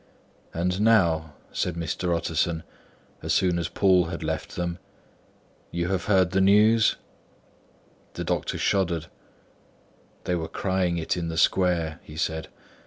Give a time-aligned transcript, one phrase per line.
[0.51, 2.17] "And now," said Mr.
[2.17, 2.63] Utterson,
[3.21, 4.79] as soon as Poole had left them,
[5.69, 6.95] "you have heard the news?"
[8.15, 9.05] The doctor shuddered.
[10.23, 12.47] "They were crying it in the square," he said.